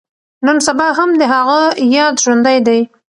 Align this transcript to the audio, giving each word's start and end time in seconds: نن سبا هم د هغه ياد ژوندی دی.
نن 0.45 0.57
سبا 0.67 0.87
هم 0.97 1.09
د 1.19 1.21
هغه 1.33 1.59
ياد 1.95 2.15
ژوندی 2.23 2.57
دی. 2.67 2.79